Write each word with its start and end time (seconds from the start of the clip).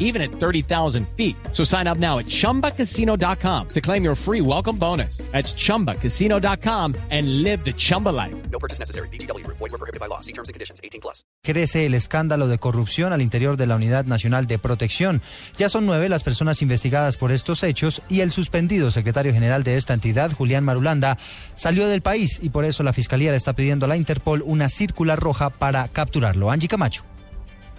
even 0.00 0.20
at 0.20 0.32
30,000 0.32 1.06
feet. 1.16 1.36
So 1.52 1.62
sign 1.62 1.86
up 1.86 1.98
now 1.98 2.18
at 2.18 2.26
chumbacasino.com 2.26 3.68
to 3.68 3.80
claim 3.80 4.02
your 4.02 4.16
free 4.16 4.40
welcome 4.40 4.76
bonus. 4.76 5.18
That's 5.30 5.54
chumbacasino.com 5.54 6.96
and 7.10 7.44
live 7.44 7.64
the 7.64 7.72
Chumba 7.72 8.08
life. 8.08 8.34
No 8.50 8.58
purchase 8.58 8.80
necessary. 8.80 9.08
BGW. 9.08 9.46
Void 9.46 9.60
were 9.60 9.78
prohibited 9.78 10.00
by 10.00 10.06
law. 10.06 10.20
See 10.20 10.32
terms 10.32 10.48
and 10.48 10.54
conditions. 10.54 10.80
18 10.82 11.00
plus. 11.00 11.22
Crece 11.42 11.86
el 11.86 11.94
escándalo 11.94 12.48
de 12.48 12.58
corrupción 12.58 13.12
al 13.12 13.22
interior 13.22 13.56
de 13.56 13.66
la 13.66 13.76
Unidad 13.76 14.04
Nacional 14.04 14.46
de 14.46 14.58
Protección. 14.58 15.22
Ya 15.56 15.68
son 15.68 15.86
nueve 15.86 16.08
las 16.08 16.22
personas 16.22 16.62
investigadas 16.62 17.16
por 17.16 17.32
estos 17.32 17.62
hechos 17.62 18.02
y 18.08 18.20
el 18.20 18.30
suspendido 18.30 18.90
secretario 18.90 19.32
general 19.32 19.62
de 19.62 19.76
esta 19.76 19.94
entidad, 19.94 20.32
Julián 20.32 20.64
Marulanda, 20.64 21.18
salió 21.54 21.88
del 21.88 22.02
país 22.02 22.40
y 22.42 22.50
por 22.50 22.64
eso 22.64 22.82
la 22.82 22.92
Fiscalía 22.92 23.30
le 23.30 23.36
está 23.36 23.52
pidiendo 23.52 23.86
a 23.86 23.88
la 23.88 23.96
Interpol 23.96 24.42
una 24.44 24.68
circular 24.68 25.18
roja 25.18 25.50
para 25.50 25.88
capturarlo. 25.88 26.50
Angie 26.50 26.68
Camacho. 26.68 27.09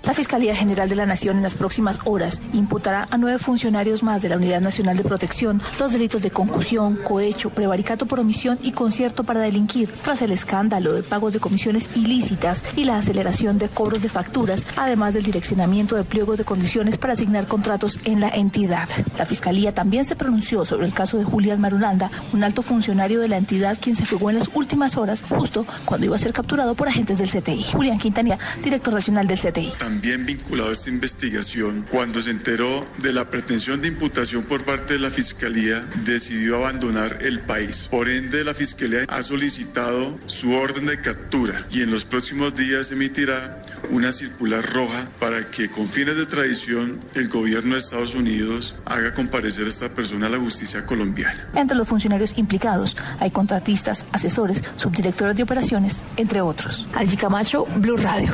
La 0.04 0.16
Fiscalía 0.16 0.56
General 0.56 0.90
de 0.90 0.96
la 0.96 1.06
Nación 1.06 1.38
en 1.38 1.44
las 1.44 1.54
próximas 1.54 2.00
horas 2.06 2.42
imputará 2.54 3.08
a 3.12 3.18
nueve 3.20 3.38
funcionarios 3.38 4.02
más 4.02 4.24
de 4.24 4.30
la 4.30 4.38
Unidad 4.38 4.60
Nacional 4.60 4.98
de 4.98 5.04
Protección 5.04 5.62
los 5.80 5.92
delitos 5.92 6.24
de 6.24 6.32
concusión, 6.32 6.96
cohecho, 6.96 7.52
prevaricato 7.52 8.08
por 8.08 8.20
omisión 8.20 8.58
y 8.64 8.72
concierto 8.72 9.24
para 9.24 9.42
delinquir, 9.42 9.94
tras 10.02 10.24
el 10.24 10.32
escándalo 10.32 10.94
de 10.94 11.04
pagos 11.04 11.34
de 11.34 11.40
comisiones 11.40 11.88
ilícitas 11.94 12.64
y 12.76 12.86
la 12.86 12.98
aceleración 12.98 13.60
de 13.60 13.70
cobros 13.70 14.02
de 14.02 14.10
facturas, 14.10 14.66
además 14.76 15.14
del 15.14 15.24
direccionamiento 15.24 15.96
de 15.96 16.04
pliego 16.04 16.36
de 16.36 16.46
condiciones 16.46 16.98
para 16.98 17.14
asignar 17.14 17.46
contratos 17.46 18.00
en 18.04 18.22
la 18.22 18.30
entidad. 18.30 18.90
La 19.20 19.28
Fiscalía 19.28 19.76
también 19.76 20.06
se 20.06 20.16
pronunció 20.16 20.66
sobre 20.66 20.88
el 20.88 20.94
caso 20.94 21.20
de 21.20 21.26
Julián 21.26 21.62
Marulanda, 21.62 22.10
un 22.34 22.44
alto 22.44 22.64
funcionario 22.64 23.20
de 23.20 23.28
la 23.28 23.38
entidad 23.38 23.78
quien 23.80 23.96
se 23.96 24.08
fugó 24.08 24.32
en 24.32 24.40
las 24.40 24.50
últimas 24.56 24.98
horas, 24.98 25.24
justo 25.30 25.68
cuando 25.86 26.08
iba 26.08 26.16
a 26.16 26.20
ser 26.20 26.34
capturado 26.34 26.74
por 26.74 26.88
agentes 26.88 27.20
del 27.20 27.30
CTI. 27.30 27.66
Julián 27.72 28.00
Quintanilla, 28.00 28.40
director 28.64 28.96
nacional 28.96 29.28
del 29.28 29.40
CTI 29.40 29.91
también 29.92 30.26
vinculado 30.26 30.70
a 30.70 30.72
esta 30.72 30.90
investigación, 30.90 31.86
cuando 31.92 32.22
se 32.22 32.30
enteró 32.30 32.88
de 33.00 33.12
la 33.12 33.30
pretensión 33.30 33.82
de 33.82 33.90
imputación 33.90 34.44
por 34.44 34.64
parte 34.64 34.94
de 34.94 35.00
la 35.00 35.12
Fiscalía, 35.12 35.86
decidió 36.06 36.56
abandonar 36.56 37.18
el 37.20 37.42
país. 37.42 37.90
Por 37.92 38.08
ende, 38.08 38.46
la 38.46 38.54
Fiscalía 38.54 39.04
ha 39.10 39.22
solicitado 39.22 40.18
su 40.28 40.54
orden 40.54 40.86
de 40.86 41.02
captura 41.02 41.68
y 41.70 41.82
en 41.82 41.92
los 41.92 42.06
próximos 42.06 42.56
días 42.56 42.90
emitirá 42.94 43.62
una 43.90 44.14
circular 44.14 44.64
roja 44.72 45.10
para 45.20 45.52
que 45.52 45.70
con 45.70 45.90
fines 45.90 46.16
de 46.16 46.26
tradición 46.26 46.98
el 47.14 47.28
gobierno 47.28 47.74
de 47.74 47.82
Estados 47.82 48.16
Unidos 48.16 48.78
haga 48.86 49.14
comparecer 49.14 49.66
a 49.66 49.70
esta 49.70 49.90
persona 49.90 50.28
a 50.28 50.30
la 50.30 50.38
justicia 50.38 50.86
colombiana. 50.86 51.50
Entre 51.54 51.76
los 51.76 51.86
funcionarios 51.86 52.38
implicados 52.38 52.96
hay 53.20 53.32
contratistas, 53.32 54.06
asesores, 54.14 54.64
subdirectores 54.78 55.36
de 55.36 55.44
operaciones, 55.44 55.98
entre 56.16 56.40
otros. 56.40 56.88
Algi 56.94 57.18
Camacho, 57.18 57.66
Blue 57.76 57.98
Radio. 57.98 58.32